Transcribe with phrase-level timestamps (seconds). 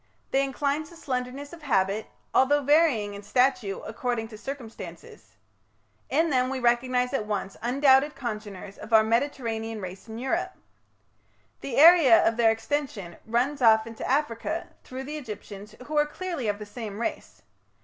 [0.31, 5.35] They incline to slenderness of habit, although varying in stature according to circumstances.
[6.09, 10.53] In them we recognize at once undoubted congeners of our Mediterranean race in Europe.
[11.59, 16.47] The area of their extension runs off into Africa, through the Egyptians, who are clearly
[16.47, 17.43] of the same race.